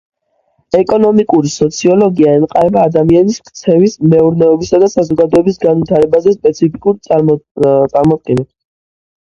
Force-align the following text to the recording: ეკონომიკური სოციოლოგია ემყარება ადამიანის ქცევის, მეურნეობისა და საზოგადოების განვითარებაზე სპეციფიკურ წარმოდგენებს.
ეკონომიკური 0.77 1.51
სოციოლოგია 1.55 2.31
ემყარება 2.37 2.85
ადამიანის 2.91 3.37
ქცევის, 3.49 3.95
მეურნეობისა 4.15 4.81
და 4.85 4.89
საზოგადოების 4.95 5.63
განვითარებაზე 5.67 6.35
სპეციფიკურ 6.39 7.01
წარმოდგენებს. 7.11 8.51